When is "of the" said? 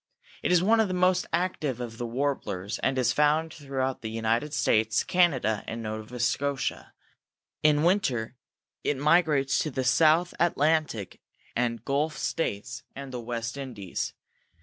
0.79-0.95, 1.79-2.07